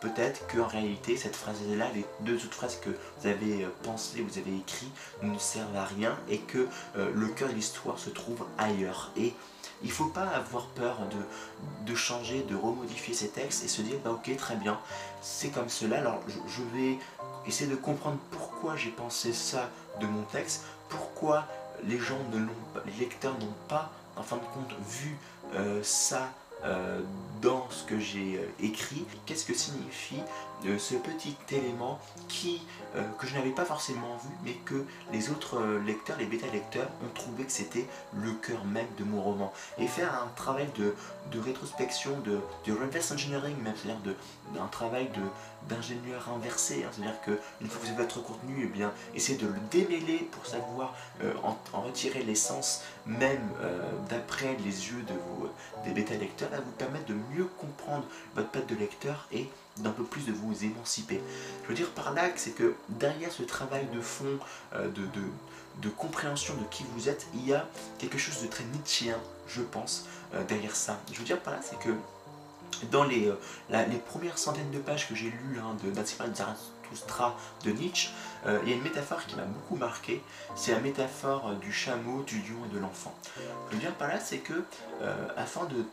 peut-être 0.00 0.46
qu'en 0.48 0.66
réalité, 0.66 1.16
cette 1.16 1.36
phrase-là, 1.36 1.86
les 1.94 2.04
deux 2.20 2.36
autres 2.36 2.54
phrases 2.54 2.78
que 2.80 2.90
vous 2.90 3.26
avez 3.26 3.64
euh, 3.64 3.68
pensées, 3.82 4.20
vous 4.20 4.38
avez 4.38 4.56
écrites, 4.56 4.92
ne 5.22 5.38
servent 5.38 5.76
à 5.76 5.84
rien 5.84 6.18
et 6.28 6.38
que 6.38 6.68
euh, 6.96 7.10
le 7.14 7.28
cœur 7.28 7.48
de 7.48 7.54
l'histoire 7.54 7.98
se 7.98 8.10
trouve 8.10 8.44
ailleurs. 8.58 9.10
Et 9.16 9.32
il 9.82 9.88
ne 9.88 9.92
faut 9.92 10.06
pas 10.06 10.26
avoir 10.28 10.66
peur 10.68 10.98
de, 11.10 11.90
de, 11.90 11.94
changer, 11.94 12.42
de 12.42 12.54
remodifier 12.54 13.14
ces 13.14 13.28
textes 13.28 13.64
et 13.64 13.68
se 13.68 13.82
dire, 13.82 13.96
bah 14.04 14.10
ok, 14.10 14.34
très 14.36 14.56
bien, 14.56 14.78
c'est 15.20 15.48
comme 15.48 15.68
cela, 15.68 15.98
alors 15.98 16.20
je 16.28 16.62
vais 16.76 16.98
essayer 17.46 17.70
de 17.70 17.76
comprendre 17.76 18.18
pourquoi 18.30 18.76
j'ai 18.76 18.90
pensé 18.90 19.32
ça 19.32 19.70
de 20.00 20.06
mon 20.06 20.22
texte, 20.22 20.64
pourquoi 20.88 21.46
les 21.84 21.98
gens 21.98 22.18
ne 22.32 22.38
l'ont 22.38 22.52
pas, 22.72 22.80
les 22.86 23.04
lecteurs 23.04 23.38
n'ont 23.38 23.54
pas 23.68 23.90
en 24.16 24.22
fin 24.22 24.36
de 24.36 24.42
compte 24.42 24.74
vu 24.88 25.16
euh, 25.54 25.82
ça 25.82 26.30
euh, 26.64 27.00
dans 27.42 27.68
ce 27.70 27.84
que 27.84 27.98
j'ai 27.98 28.38
euh, 28.38 28.64
écrit, 28.64 29.04
qu'est-ce 29.26 29.44
que 29.44 29.54
signifie 29.54 30.22
euh, 30.66 30.78
ce 30.78 30.94
petit 30.94 31.36
élément 31.50 31.98
qui, 32.28 32.62
que 33.18 33.26
je 33.26 33.34
n'avais 33.34 33.50
pas 33.50 33.64
forcément 33.64 34.16
vu, 34.22 34.30
mais 34.44 34.52
que 34.64 34.84
les 35.12 35.30
autres 35.30 35.60
lecteurs, 35.84 36.16
les 36.16 36.26
bêta-lecteurs, 36.26 36.88
ont 37.04 37.12
trouvé 37.12 37.42
que 37.42 37.50
c'était 37.50 37.86
le 38.14 38.30
cœur 38.32 38.64
même 38.64 38.86
de 38.98 39.02
mon 39.02 39.20
roman. 39.20 39.52
Et 39.78 39.88
faire 39.88 40.14
un 40.14 40.28
travail 40.36 40.68
de, 40.76 40.94
de 41.32 41.40
rétrospection, 41.40 42.20
de, 42.20 42.38
de, 42.66 42.72
reverse 42.72 43.10
engineering 43.10 43.56
même, 43.60 43.74
c'est-à-dire 43.74 44.14
d'un 44.54 44.66
travail 44.68 45.10
d'ingénieur 45.68 46.28
inversé, 46.36 46.84
hein. 46.84 46.90
c'est-à-dire 46.92 47.20
qu'une 47.22 47.68
fois 47.68 47.80
que 47.80 47.86
vous 47.86 47.92
avez 47.92 48.02
votre 48.02 48.22
contenu, 48.22 48.62
eh 48.62 48.66
bien, 48.66 48.92
essayez 49.16 49.38
de 49.38 49.48
le 49.48 49.58
démêler 49.72 50.28
pour 50.30 50.46
savoir 50.46 50.94
en, 51.42 51.56
en, 51.72 51.82
retirer 51.82 52.22
l'essence 52.22 52.82
même 53.06 53.48
d'après 54.08 54.56
les 54.64 54.88
yeux 54.88 55.02
de 55.02 55.14
vos, 55.14 55.48
des 55.84 55.90
bêta-lecteurs 55.90 56.50
vous 56.64 56.72
permettre 56.72 57.06
de 57.06 57.14
mieux 57.34 57.44
comprendre 57.58 58.04
votre 58.34 58.48
patte 58.48 58.68
de 58.68 58.74
lecteur 58.74 59.26
et 59.32 59.48
d'un 59.78 59.90
peu 59.90 60.04
plus 60.04 60.26
de 60.26 60.32
vous 60.32 60.64
émanciper. 60.64 61.20
Je 61.64 61.68
veux 61.68 61.74
dire 61.74 61.90
par 61.90 62.12
là 62.12 62.28
que 62.28 62.38
c'est 62.38 62.52
que 62.52 62.74
derrière 62.88 63.32
ce 63.32 63.42
travail 63.42 63.86
de 63.92 64.00
fond, 64.00 64.38
euh, 64.74 64.88
de, 64.88 65.02
de, 65.82 65.88
compréhension 65.88 66.54
de 66.54 66.64
qui 66.70 66.84
vous 66.94 67.08
êtes, 67.08 67.26
il 67.34 67.46
y 67.46 67.54
a 67.54 67.66
quelque 67.98 68.18
chose 68.18 68.42
de 68.42 68.46
très 68.46 68.64
nietzschéen, 68.64 69.18
je 69.48 69.62
pense, 69.62 70.06
euh, 70.34 70.44
derrière 70.44 70.76
ça. 70.76 71.00
Je 71.12 71.18
veux 71.18 71.24
dire 71.24 71.40
par 71.40 71.54
là, 71.54 71.60
c'est 71.62 71.78
que 71.78 71.90
dans 72.90 73.04
les, 73.04 73.28
euh, 73.28 73.36
les 73.70 73.98
premières 73.98 74.38
centaines 74.38 74.70
de 74.70 74.78
pages 74.78 75.08
que 75.08 75.14
j'ai 75.14 75.30
lues 75.30 75.58
hein, 75.58 75.76
de 75.82 75.92
Zarathustra 76.34 77.36
de 77.64 77.70
Nietzsche, 77.70 78.10
il 78.46 78.68
y 78.68 78.72
a 78.72 78.76
une 78.76 78.82
métaphore 78.82 79.24
qui 79.24 79.36
m'a 79.36 79.44
beaucoup 79.44 79.76
marqué, 79.76 80.22
c'est 80.54 80.72
la 80.72 80.80
métaphore 80.80 81.54
du 81.54 81.72
chameau, 81.72 82.22
du 82.24 82.40
lion 82.40 82.66
et 82.66 82.74
de 82.74 82.78
l'enfant. 82.78 83.14
Je 83.70 83.74
veux 83.74 83.80
dire 83.80 83.94
par 83.94 84.08
là, 84.08 84.20
c'est 84.20 84.38
que 84.38 84.64
afin 85.36 85.64
de 85.64 85.86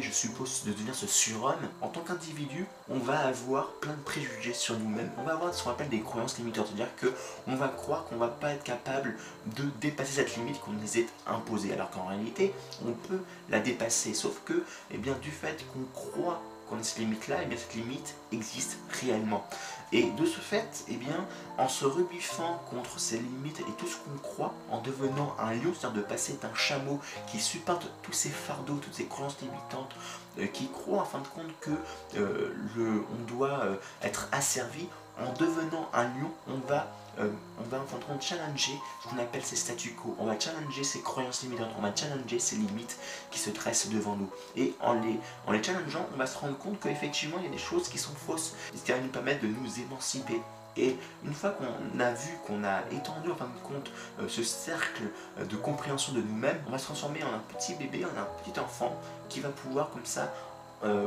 je 0.00 0.10
suppose, 0.10 0.62
de 0.64 0.72
devenir 0.72 0.94
ce 0.94 1.06
surhomme, 1.06 1.68
en 1.80 1.88
tant 1.88 2.00
qu'individu, 2.00 2.66
on 2.88 2.98
va 2.98 3.18
avoir 3.26 3.72
plein 3.80 3.92
de 3.92 4.02
préjugés 4.02 4.52
sur 4.52 4.78
nous-mêmes. 4.78 5.10
On 5.18 5.22
va 5.22 5.32
avoir 5.32 5.52
ce 5.54 5.62
qu'on 5.62 5.70
appelle 5.70 5.88
des 5.88 6.00
croyances 6.00 6.38
limitantes, 6.38 6.68
c'est-à-dire 6.68 6.94
qu'on 6.96 7.56
va 7.56 7.68
croire 7.68 8.04
qu'on 8.04 8.16
va 8.16 8.28
pas 8.28 8.52
être 8.52 8.64
capable 8.64 9.16
de 9.56 9.64
dépasser 9.80 10.12
cette 10.12 10.36
limite 10.36 10.60
qu'on 10.60 10.72
nous 10.72 10.98
est 10.98 11.06
imposée, 11.26 11.72
alors 11.72 11.90
qu'en 11.90 12.06
réalité, 12.06 12.54
on 12.86 12.92
peut 12.92 13.20
la 13.50 13.60
dépasser. 13.60 14.14
Sauf 14.14 14.40
que, 14.44 14.64
eh 14.90 14.98
bien, 14.98 15.14
du 15.20 15.30
fait 15.30 15.64
qu'on 15.72 15.84
croit 15.92 16.40
qu'on 16.68 16.78
a 16.78 16.82
cette 16.82 16.98
limite-là, 16.98 17.36
et 17.36 17.44
eh 17.44 17.46
bien 17.46 17.58
cette 17.58 17.74
limite 17.74 18.14
existe 18.32 18.78
réellement. 19.00 19.46
Et 19.92 20.10
de 20.10 20.26
ce 20.26 20.40
fait, 20.40 20.84
eh 20.88 20.96
bien, 20.96 21.24
en 21.56 21.68
se 21.68 21.84
rebuffant 21.84 22.60
contre 22.70 22.98
ces 22.98 23.18
limites 23.18 23.60
et 23.60 23.72
tout 23.78 23.86
ce 23.86 23.96
qu'on 23.96 24.18
croit, 24.18 24.52
en 24.70 24.80
devenant 24.80 25.36
un 25.38 25.52
lion, 25.52 25.72
c'est-à-dire 25.72 26.02
de 26.02 26.06
passer 26.06 26.38
d'un 26.42 26.54
chameau 26.54 27.00
qui 27.28 27.38
supporte 27.38 27.86
tous 28.02 28.12
ces 28.12 28.30
fardeaux, 28.30 28.74
toutes 28.82 28.94
ces 28.94 29.06
croyances 29.06 29.36
limitantes, 29.40 29.94
euh, 30.40 30.46
qui 30.46 30.68
croit 30.68 31.02
en 31.02 31.04
fin 31.04 31.20
de 31.20 31.28
compte 31.28 31.52
que 31.60 31.70
euh, 32.16 33.04
on 33.12 33.32
doit 33.32 33.60
euh, 33.60 33.76
être 34.02 34.28
asservi, 34.32 34.88
en 35.20 35.32
devenant 35.34 35.88
un 35.92 36.04
lion, 36.04 36.32
on 36.48 36.58
va 36.66 36.88
euh, 37.18 37.30
on 37.58 37.62
va 37.68 37.78
en 37.80 37.86
fin 37.86 38.14
de 38.14 38.22
challenger 38.22 38.72
ce 39.02 39.08
qu'on 39.08 39.18
appelle 39.18 39.42
ces 39.44 39.56
statu 39.56 39.92
quo. 39.92 40.16
On 40.18 40.26
va 40.26 40.38
challenger 40.38 40.84
ces 40.84 41.00
croyances 41.00 41.42
limitantes, 41.42 41.70
on 41.78 41.82
va 41.82 41.94
challenger 41.94 42.38
ces 42.38 42.56
limites 42.56 42.98
qui 43.30 43.38
se 43.38 43.50
tressent 43.50 43.88
devant 43.88 44.16
nous. 44.16 44.30
Et 44.56 44.74
en 44.80 44.94
les, 44.94 45.18
en 45.46 45.52
les 45.52 45.62
challengeant, 45.62 46.06
on 46.14 46.16
va 46.16 46.26
se 46.26 46.38
rendre 46.38 46.58
compte 46.58 46.80
qu'effectivement, 46.80 47.36
il 47.38 47.44
y 47.44 47.48
a 47.48 47.52
des 47.52 47.58
choses 47.58 47.88
qui 47.88 47.98
sont 47.98 48.14
fausses, 48.14 48.54
qui 48.84 48.92
va 48.92 48.98
nous 48.98 49.08
permettre 49.08 49.42
de 49.42 49.48
nous 49.48 49.80
émanciper. 49.80 50.40
Et 50.76 50.96
une 51.24 51.32
fois 51.32 51.50
qu'on 51.50 52.00
a 52.00 52.10
vu, 52.12 52.32
qu'on 52.46 52.64
a 52.64 52.80
étendu 52.90 53.30
en 53.30 53.36
fin 53.36 53.46
de 53.46 53.58
compte 53.62 53.92
euh, 54.18 54.26
ce 54.26 54.42
cercle 54.42 55.04
euh, 55.38 55.44
de 55.44 55.56
compréhension 55.56 56.12
de 56.14 56.20
nous-mêmes, 56.20 56.60
on 56.66 56.70
va 56.70 56.78
se 56.78 56.86
transformer 56.86 57.22
en 57.22 57.32
un 57.32 57.42
petit 57.56 57.74
bébé, 57.74 58.04
en 58.04 58.20
un 58.20 58.26
petit 58.42 58.58
enfant 58.58 59.00
qui 59.28 59.40
va 59.40 59.50
pouvoir 59.50 59.90
comme 59.90 60.06
ça 60.06 60.32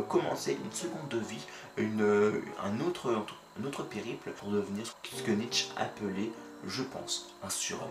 commencer 0.09 0.57
une 0.65 0.71
seconde 0.71 1.13
vie, 1.29 1.45
une, 1.77 2.41
un, 2.63 2.79
autre, 2.79 3.23
un 3.59 3.65
autre 3.65 3.83
périple 3.83 4.31
pour 4.31 4.49
devenir 4.49 4.85
ce 5.11 5.21
que 5.21 5.31
Nietzsche 5.31 5.67
appelait, 5.77 6.31
je 6.65 6.83
pense, 6.83 7.33
un 7.43 7.49
surhomme. 7.49 7.87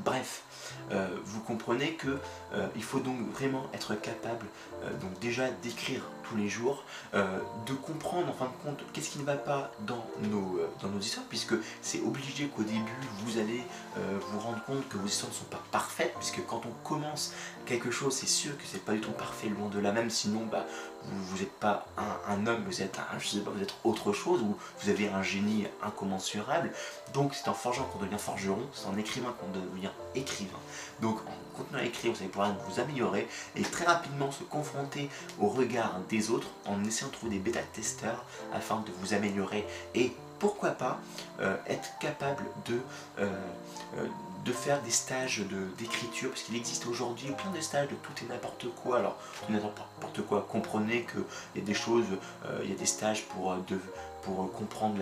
Bref, 0.00 0.42
vous 1.24 1.40
comprenez 1.40 1.94
que 1.94 2.18
il 2.76 2.82
faut 2.82 3.00
donc 3.00 3.18
vraiment 3.32 3.66
être 3.74 3.94
capable 3.94 4.46
donc 5.00 5.18
déjà 5.20 5.50
d'écrire 5.62 6.02
les 6.36 6.48
jours, 6.48 6.84
euh, 7.14 7.38
de 7.66 7.72
comprendre 7.74 8.28
en 8.28 8.32
fin 8.32 8.46
de 8.46 8.64
compte 8.64 8.84
qu'est-ce 8.92 9.10
qui 9.10 9.18
ne 9.18 9.24
va 9.24 9.36
pas 9.36 9.70
dans 9.80 10.04
nos, 10.22 10.58
euh, 10.58 10.68
dans 10.82 10.88
nos 10.88 11.00
histoires, 11.00 11.26
puisque 11.28 11.54
c'est 11.82 12.00
obligé 12.00 12.48
qu'au 12.48 12.62
début 12.62 12.80
vous 13.24 13.38
allez 13.38 13.62
euh, 13.98 14.18
vous 14.30 14.40
rendre 14.40 14.62
compte 14.64 14.88
que 14.88 14.96
vos 14.96 15.06
histoires 15.06 15.30
ne 15.30 15.36
sont 15.36 15.44
pas 15.44 15.62
parfaites, 15.70 16.14
puisque 16.18 16.44
quand 16.46 16.62
on 16.66 16.88
commence 16.88 17.32
quelque 17.66 17.90
chose, 17.90 18.14
c'est 18.14 18.28
sûr 18.28 18.56
que 18.56 18.64
c'est 18.64 18.84
pas 18.84 18.92
du 18.92 19.00
tout 19.00 19.12
parfait, 19.12 19.48
loin 19.48 19.68
de 19.68 19.78
là 19.78 19.92
même, 19.92 20.10
sinon 20.10 20.46
bah, 20.50 20.66
vous 21.04 21.38
n'êtes 21.38 21.52
pas 21.52 21.86
un, 22.28 22.46
homme, 22.46 22.64
vous 22.66 22.82
êtes 22.82 22.98
un, 22.98 23.18
je 23.18 23.28
sais 23.28 23.40
pas, 23.40 23.50
vous 23.50 23.62
êtes 23.62 23.74
autre 23.84 24.12
chose, 24.12 24.42
ou 24.42 24.56
vous 24.80 24.90
avez 24.90 25.08
un 25.08 25.22
génie 25.22 25.66
incommensurable, 25.82 26.72
donc 27.14 27.34
c'est 27.34 27.48
en 27.48 27.54
forgeant 27.54 27.84
qu'on 27.84 27.98
devient 27.98 28.18
forgeron, 28.18 28.66
c'est 28.72 28.86
en 28.86 28.96
écrivain 28.98 29.34
qu'on 29.40 29.48
devient 29.48 29.90
écrivain. 30.14 30.58
Donc 31.00 31.18
en 31.20 31.56
continuant 31.56 31.80
à 31.80 31.84
écrire, 31.84 32.12
vous 32.12 32.18
allez 32.18 32.28
pouvoir 32.28 32.54
vous 32.68 32.80
améliorer 32.80 33.28
et 33.56 33.62
très 33.62 33.84
rapidement 33.84 34.30
se 34.30 34.42
confronter 34.44 35.08
au 35.40 35.48
regard 35.48 36.00
des 36.08 36.19
autres 36.28 36.48
en 36.66 36.84
essayant 36.84 37.08
de 37.08 37.14
trouver 37.14 37.32
des 37.32 37.38
bêta-testeurs 37.38 38.24
afin 38.52 38.80
de 38.80 38.90
vous 39.00 39.14
améliorer 39.14 39.66
et 39.94 40.12
pourquoi 40.40 40.70
pas 40.70 40.98
euh, 41.40 41.56
être 41.68 41.96
capable 42.00 42.42
de, 42.64 42.80
euh, 43.20 43.28
euh, 43.98 44.06
de 44.44 44.52
faire 44.52 44.80
des 44.82 44.90
stages 44.90 45.44
d'écriture, 45.78 46.30
parce 46.30 46.42
qu'il 46.42 46.56
existe 46.56 46.86
aujourd'hui 46.86 47.30
plein 47.32 47.50
de 47.52 47.60
stages 47.60 47.88
de 47.88 47.94
tout 47.94 48.12
et 48.24 48.28
n'importe 48.28 48.66
quoi. 48.82 48.98
Alors, 48.98 49.18
n'importe 49.50 50.22
quoi, 50.26 50.46
comprenez 50.50 51.04
qu'il 51.04 51.22
y 51.56 51.58
a 51.62 51.64
des 51.64 51.74
choses, 51.74 52.06
il 52.64 52.70
y 52.70 52.72
a 52.72 52.76
des 52.76 52.86
stages 52.86 53.24
pour, 53.26 53.54
de, 53.68 53.78
pour 54.22 54.50
comprendre 54.52 54.98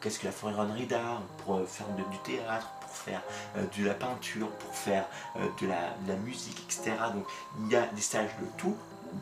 qu'est-ce 0.00 0.18
que 0.18 0.26
la 0.26 0.32
forêt 0.32 0.52
d'art, 0.86 1.22
pour 1.44 1.60
faire 1.68 1.86
du 2.10 2.18
théâtre, 2.24 2.68
pour 2.80 2.90
faire 2.90 3.22
de 3.54 3.84
la 3.84 3.94
peinture, 3.94 4.50
pour 4.50 4.74
faire 4.74 5.06
de, 5.36 5.66
la, 5.68 5.94
de 6.04 6.08
la 6.08 6.16
musique, 6.16 6.60
etc. 6.64 6.96
Donc, 7.14 7.26
il 7.60 7.70
y 7.70 7.76
a 7.76 7.86
des 7.86 8.02
stages 8.02 8.34
de 8.40 8.46
tout 8.58 8.76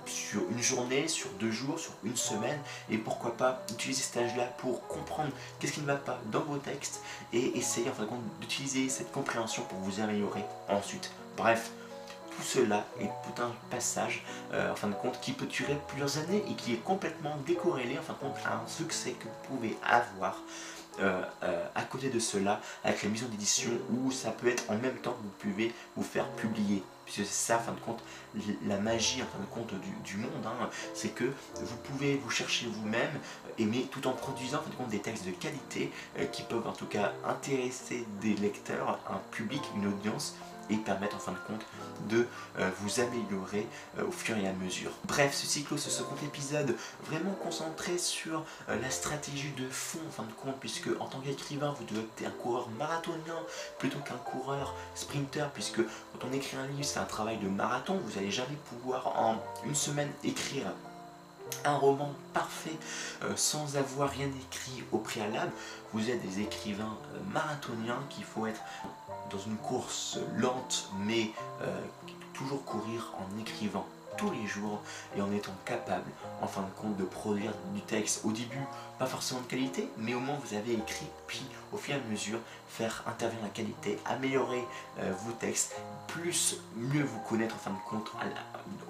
sur 0.06 0.42
une 0.50 0.62
journée, 0.62 1.08
sur 1.08 1.30
deux 1.40 1.50
jours, 1.50 1.78
sur 1.78 1.92
une 2.04 2.16
semaine, 2.16 2.58
et 2.90 2.98
pourquoi 2.98 3.36
pas 3.36 3.62
utiliser 3.70 4.02
ce 4.02 4.08
stage-là 4.08 4.44
pour 4.58 4.86
comprendre 4.86 5.32
qu'est-ce 5.58 5.72
qui 5.72 5.80
ne 5.80 5.86
va 5.86 5.96
pas 5.96 6.20
dans 6.30 6.40
vos 6.40 6.58
textes 6.58 7.00
et 7.32 7.56
essayer 7.58 7.88
en 7.90 7.92
fin 7.92 8.04
de 8.04 8.08
compte 8.08 8.22
d'utiliser 8.40 8.88
cette 8.88 9.12
compréhension 9.12 9.62
pour 9.64 9.78
vous 9.78 10.00
améliorer 10.00 10.44
ensuite. 10.68 11.10
Bref, 11.36 11.70
tout 12.36 12.42
cela 12.42 12.84
est 13.00 13.10
tout 13.24 13.42
un 13.42 13.52
passage 13.70 14.24
euh, 14.52 14.72
en 14.72 14.76
fin 14.76 14.88
de 14.88 14.94
compte 14.94 15.20
qui 15.20 15.32
peut 15.32 15.46
durer 15.46 15.76
plusieurs 15.88 16.18
années 16.18 16.44
et 16.48 16.54
qui 16.54 16.72
est 16.72 16.82
complètement 16.82 17.36
décorrélé 17.46 17.98
en 17.98 18.02
fin 18.02 18.14
de 18.14 18.18
compte 18.18 18.36
à 18.44 18.54
un 18.54 18.66
succès 18.66 19.12
que 19.12 19.24
vous 19.24 19.56
pouvez 19.56 19.76
avoir 19.82 20.40
euh, 21.00 21.22
euh, 21.42 21.66
à 21.74 21.82
côté 21.82 22.10
de 22.10 22.18
cela 22.18 22.60
avec 22.84 23.02
la 23.02 23.08
maison 23.08 23.26
d'édition 23.26 23.70
où 23.90 24.10
ça 24.10 24.30
peut 24.30 24.48
être 24.48 24.70
en 24.70 24.76
même 24.76 24.96
temps 24.96 25.12
que 25.12 25.22
vous 25.22 25.52
pouvez 25.52 25.74
vous 25.96 26.02
faire 26.02 26.28
publier 26.32 26.82
puisque 27.04 27.26
c'est 27.26 27.46
ça 27.46 27.56
en 27.56 27.60
fin 27.60 27.72
de 27.72 27.80
compte 27.80 28.02
la 28.66 28.78
magie 28.78 29.22
en 29.22 29.26
fin 29.26 29.38
de 29.38 29.46
compte 29.46 29.74
du, 30.04 30.16
monde 30.16 30.30
hein. 30.46 30.70
c'est 30.94 31.10
que 31.10 31.24
vous 31.24 31.76
pouvez 31.84 32.16
vous 32.16 32.30
chercher 32.30 32.66
vous-même 32.66 33.20
aimer 33.58 33.86
tout 33.90 34.06
en 34.06 34.12
produisant 34.12 34.62
en 34.78 34.86
des 34.88 35.00
textes 35.00 35.26
de 35.26 35.30
qualité 35.30 35.90
euh, 36.18 36.26
qui 36.26 36.42
peuvent 36.42 36.66
en 36.66 36.72
tout 36.72 36.86
cas 36.86 37.12
intéresser 37.24 38.06
des 38.20 38.34
lecteurs 38.34 38.98
un 39.08 39.20
public, 39.30 39.62
une 39.76 39.86
audience 39.86 40.36
et 40.70 40.76
permettre 40.76 41.16
en 41.16 41.18
fin 41.18 41.32
de 41.32 41.38
compte 41.38 41.66
de 42.08 42.26
euh, 42.58 42.70
vous 42.80 43.00
améliorer 43.00 43.66
euh, 43.98 44.06
au 44.06 44.12
fur 44.12 44.36
et 44.36 44.46
à 44.46 44.52
mesure. 44.52 44.90
Bref, 45.04 45.34
ce 45.34 45.46
cyclo, 45.46 45.76
ce 45.76 45.90
second 45.90 46.14
épisode, 46.24 46.76
vraiment 47.04 47.32
concentré 47.32 47.98
sur 47.98 48.44
la 48.68 48.90
stratégie 48.90 49.52
de 49.56 49.68
fond 49.68 49.98
en 50.08 50.10
fin 50.10 50.22
de 50.22 50.32
compte, 50.32 50.56
puisque 50.60 50.88
en 51.00 51.06
tant 51.06 51.20
qu'écrivain, 51.20 51.74
vous 51.76 51.84
devez 51.84 52.00
être 52.00 52.26
un 52.26 52.30
coureur 52.30 52.68
marathonien 52.78 53.38
plutôt 53.78 53.98
qu'un 53.98 54.14
coureur 54.14 54.74
sprinter, 54.94 55.50
puisque 55.52 55.80
quand 55.84 56.28
on 56.28 56.32
écrit 56.32 56.56
un 56.56 56.66
livre, 56.68 56.84
c'est 56.92 57.00
un 57.00 57.04
travail 57.04 57.38
de 57.38 57.48
marathon, 57.48 57.98
vous 58.04 58.16
n'allez 58.16 58.30
jamais 58.30 58.58
pouvoir 58.68 59.18
en 59.18 59.36
une 59.64 59.74
semaine 59.74 60.10
écrire 60.24 60.66
un 61.64 61.74
roman 61.74 62.10
parfait 62.34 62.76
sans 63.34 63.76
avoir 63.76 64.10
rien 64.10 64.26
écrit 64.26 64.84
au 64.92 64.98
préalable. 64.98 65.52
Vous 65.94 66.10
êtes 66.10 66.20
des 66.20 66.40
écrivains 66.40 66.98
marathoniens 67.32 67.98
qu'il 68.10 68.24
faut 68.24 68.46
être 68.46 68.60
dans 69.30 69.38
une 69.38 69.56
course 69.56 70.18
lente, 70.36 70.90
mais 70.98 71.30
euh, 71.62 71.80
toujours 72.34 72.62
courir 72.64 73.12
en 73.16 73.40
écrivant 73.40 73.86
tous 74.16 74.30
les 74.30 74.46
jours 74.46 74.80
et 75.16 75.22
en 75.22 75.32
étant 75.32 75.54
capable 75.64 76.10
en 76.40 76.46
fin 76.46 76.62
de 76.62 76.70
compte 76.80 76.96
de 76.96 77.04
produire 77.04 77.52
du 77.74 77.80
texte 77.80 78.22
au 78.24 78.32
début 78.32 78.64
pas 78.98 79.06
forcément 79.06 79.40
de 79.40 79.46
qualité 79.46 79.88
mais 79.98 80.14
au 80.14 80.20
moins 80.20 80.36
vous 80.44 80.54
avez 80.54 80.72
écrit 80.74 81.06
puis 81.26 81.44
au 81.72 81.76
fur 81.76 81.94
et 81.94 81.98
à 81.98 82.10
mesure 82.10 82.38
faire 82.68 83.02
intervenir 83.06 83.42
la 83.42 83.50
qualité 83.50 83.98
améliorer 84.06 84.64
euh, 85.00 85.12
vos 85.24 85.32
textes 85.32 85.76
plus 86.08 86.60
mieux 86.76 87.02
vous 87.02 87.20
connaître 87.28 87.54
en 87.54 87.58
fin 87.58 87.70
de 87.70 87.76
compte 87.88 88.10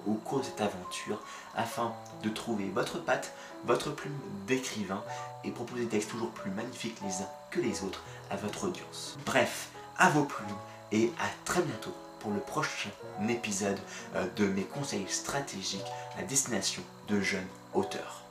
au 0.07 0.13
cours 0.13 0.39
de 0.39 0.45
cette 0.45 0.61
aventure 0.61 1.19
afin 1.55 1.93
de 2.21 2.29
trouver 2.29 2.69
votre 2.69 2.99
patte 2.99 3.33
votre 3.65 3.91
plume 3.91 4.17
d'écrivain 4.47 5.03
et 5.43 5.51
proposer 5.51 5.83
des 5.83 5.89
textes 5.89 6.09
toujours 6.11 6.31
plus 6.31 6.51
magnifiques 6.51 6.97
les 7.03 7.21
uns 7.21 7.29
que 7.49 7.59
les 7.59 7.83
autres 7.83 8.01
à 8.29 8.35
votre 8.35 8.67
audience. 8.67 9.17
Bref 9.25 9.69
à 9.97 10.09
vos 10.09 10.23
plumes 10.23 10.57
et 10.91 11.11
à 11.19 11.27
très 11.45 11.61
bientôt 11.61 11.93
pour 12.23 12.31
le 12.31 12.39
prochain 12.39 12.89
épisode 13.29 13.77
euh, 14.15 14.25
de 14.37 14.45
mes 14.45 14.63
conseils 14.63 15.05
stratégiques 15.09 15.91
à 16.17 16.23
destination 16.23 16.81
de 17.09 17.19
jeunes 17.19 17.41
auteurs. 17.73 18.22